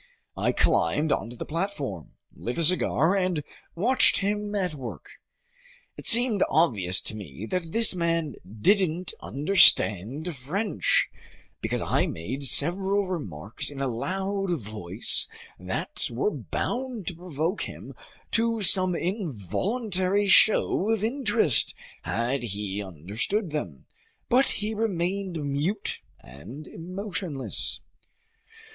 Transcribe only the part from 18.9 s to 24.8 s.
involuntary show of interest had he understood them; but he